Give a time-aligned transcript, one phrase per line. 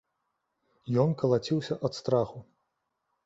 [1.03, 2.39] Ён калаціўся ад страху.